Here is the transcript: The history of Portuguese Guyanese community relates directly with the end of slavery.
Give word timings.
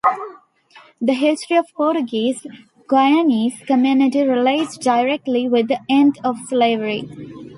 The 0.99 1.13
history 1.13 1.57
of 1.57 1.67
Portuguese 1.75 2.43
Guyanese 2.89 3.63
community 3.67 4.23
relates 4.23 4.75
directly 4.75 5.47
with 5.47 5.67
the 5.67 5.77
end 5.87 6.17
of 6.23 6.37
slavery. 6.47 7.07